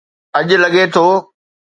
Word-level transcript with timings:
اڄ 0.37 0.47
لڳي 0.63 0.83
ٿو 0.93 1.05